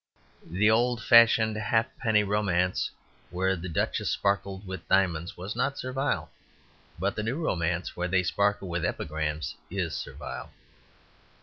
The 0.49 0.71
old 0.71 0.99
fashioned 1.03 1.55
halfpenny 1.57 2.23
romance 2.23 2.89
where 3.29 3.55
the 3.55 3.69
duchesses 3.69 4.09
sparkled 4.11 4.65
with 4.65 4.87
diamonds 4.87 5.37
was 5.37 5.55
not 5.55 5.77
servile; 5.77 6.31
but 6.97 7.15
the 7.15 7.21
new 7.21 7.35
romance 7.35 7.95
where 7.95 8.07
they 8.07 8.23
sparkle 8.23 8.67
with 8.67 8.83
epigrams 8.83 9.53
is 9.69 9.93
servile. 9.95 10.49